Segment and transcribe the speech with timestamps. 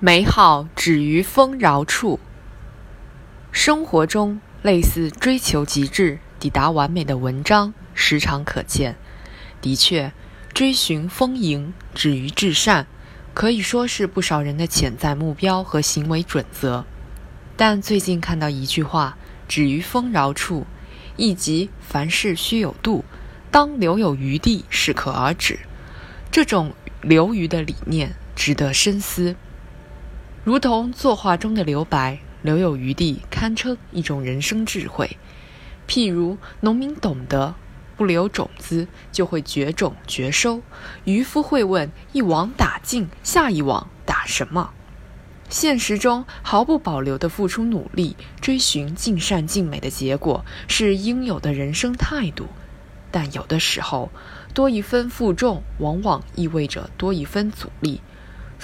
[0.00, 2.18] 美好止于丰饶处。
[3.52, 8.96] 生活中，类似追求极致、抵达完美的文章时常可见。
[9.62, 10.12] 的确，
[10.52, 12.86] 追寻丰盈、止于至善，
[13.32, 16.84] 可以说是不少人的潜在目标和行为准则。
[17.56, 19.16] 但最近看到一句话
[19.48, 20.66] ：“止于丰饶处”，
[21.16, 23.04] 意即凡事须有度，
[23.52, 25.60] 当留有余地，适可而止。
[26.32, 29.36] 这种留余的理念值得深思。
[30.44, 35.16] 如同作画中的留白，留有余地，堪称一种人生智慧。
[35.88, 37.54] 譬如农民懂得，
[37.96, 40.60] 不留种子就会绝种绝收；
[41.04, 44.74] 渔夫会问：一网打尽，下一网打什么？
[45.48, 52.48] 现实中毫不保留地付出努力，追寻尽善尽美的结果，是应有的人生态度。
[53.10, 54.10] 但有的时候，
[54.52, 58.02] 多一分负重，往往意味着多一分阻力。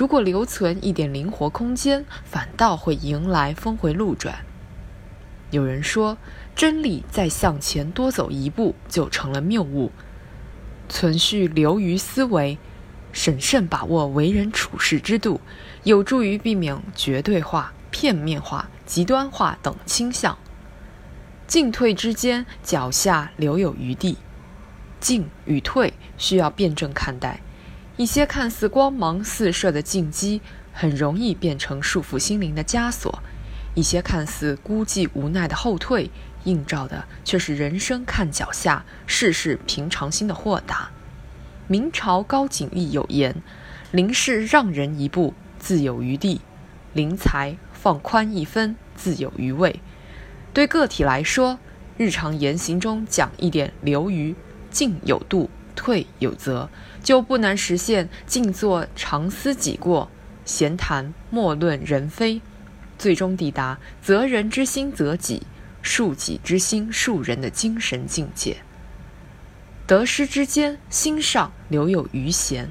[0.00, 4.46] 如果留存一点灵活空间，反倒会迎来峰回路转。
[5.50, 6.16] 有人说，
[6.56, 9.92] 真理再向前多走一步就成了谬误。
[10.88, 12.56] 存续留于思维，
[13.12, 15.38] 审慎把握为人处事之度，
[15.82, 20.38] 有助于避免绝对化、片面化、极端化等倾向。
[21.46, 24.16] 进退之间，脚下留有余地。
[24.98, 27.42] 进与退需要辩证看待。
[28.00, 30.40] 一些看似光芒四射的进击，
[30.72, 33.12] 很容易变成束缚心灵的枷锁；
[33.74, 36.10] 一些看似孤寂无奈的后退，
[36.44, 40.90] 映照的却是人生看脚下、世事平常心的豁达。
[41.68, 43.42] 明朝高景逸有言
[43.92, 46.40] ：“临事让人一步，自有余地；
[46.94, 49.78] 临财放宽一分，自有余味。”
[50.54, 51.58] 对个体来说，
[51.98, 54.34] 日常言行中讲一点留余，
[54.70, 55.50] 进有度。
[55.74, 56.68] 退有责，
[57.02, 60.10] 就不难实现静坐常思己过，
[60.44, 62.40] 闲谈莫论人非，
[62.98, 65.42] 最终抵达责人之心责己，
[65.82, 68.58] 恕己之心恕人的精神境界。
[69.86, 72.68] 得失之间，心上留有余弦。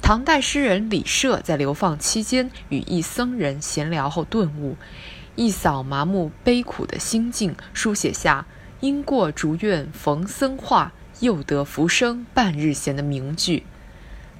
[0.00, 4.76] 唐代诗人李涉在流放期间与一僧人闲聊后顿悟，
[5.34, 8.46] 一扫麻木悲苦的心境，书写下
[8.80, 10.92] “因过竹院逢僧话”。
[11.20, 13.64] 又得浮生半日闲的名句，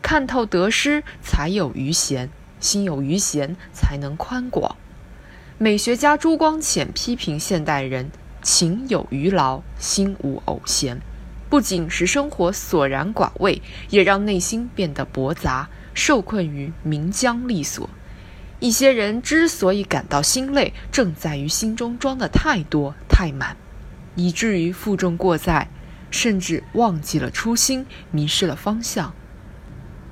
[0.01, 2.31] 看透得失才有余闲，
[2.61, 4.77] 心有余闲才能宽广。
[5.59, 8.11] 美学家朱光潜批评现代人
[8.43, 11.01] 情有余劳，心无偶闲，
[11.51, 17.91] 不仅使生活索然寡味，也让内心变得驳杂，受困于名缰利锁。
[18.61, 23.57] 一些人之所以感到心累，正在于心中装的太多太满，
[24.15, 25.69] 以至于负重过载。
[26.11, 29.15] 甚至忘记了初心，迷失了方向。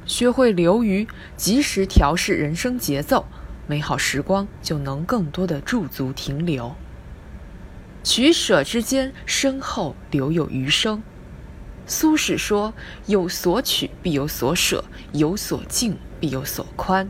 [0.04, 3.26] 学会留余，及时调试人生节奏，
[3.66, 6.74] 美好时光就能更多的驻足停留。
[8.04, 11.02] 取舍之间，身后留有余生。
[11.88, 12.72] 苏轼说
[13.06, 17.08] ：“有所取必有所舍，有所进必有所宽。”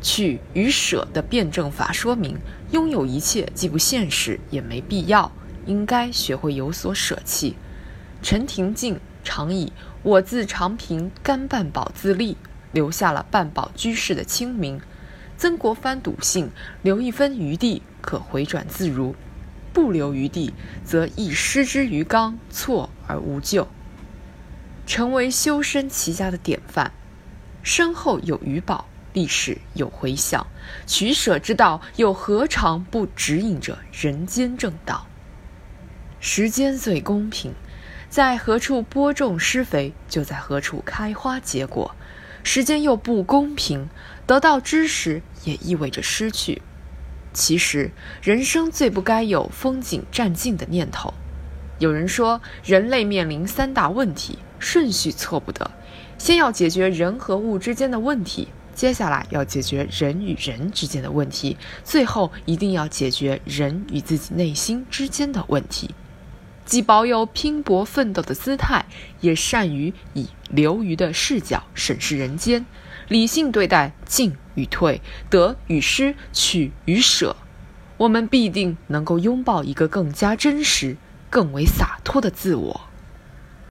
[0.00, 2.38] 取与舍的辩证法说明，
[2.70, 5.32] 拥有一切既不现实，也没必要，
[5.66, 7.56] 应该学会有所舍弃。
[8.20, 12.36] 陈廷敬常以“我自长平甘半饱自立”，
[12.72, 14.80] 留下了半饱居士的清明。
[15.36, 16.50] 曾国藩笃信，
[16.82, 19.14] 留一分余地可回转自如，
[19.72, 20.52] 不留余地
[20.84, 23.68] 则易失之于刚，错而无救。
[24.84, 26.90] 成为修身齐家的典范，
[27.62, 30.44] 身后有余宝，历史有回响。
[30.86, 35.06] 取舍之道，又何尝不指引着人间正道？
[36.18, 37.54] 时间最公平。
[38.08, 41.94] 在何处播种施肥，就在何处开花结果。
[42.42, 43.90] 时间又不公平，
[44.26, 46.62] 得到知识也意味着失去。
[47.34, 47.90] 其实，
[48.22, 51.12] 人生最不该有风景占尽的念头。
[51.78, 55.70] 有人说，人类面临三大问题，顺序错不得。
[56.16, 65.94] 先要解决人和物之间的问题，接下来要解决人与人之间的问题，最后一定要解决人与自己内心之间的问题。
[66.68, 68.84] 既保有拼搏奋斗的姿态，
[69.22, 72.66] 也善于以流于的视角审视人间，
[73.08, 75.00] 理性对待进与退、
[75.30, 77.34] 得与失、取与舍，
[77.96, 80.98] 我们必定能够拥抱一个更加真实、
[81.30, 82.87] 更为洒脱的自我。